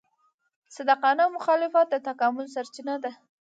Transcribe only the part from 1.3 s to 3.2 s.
مخالفت د تکامل سرچینه ده.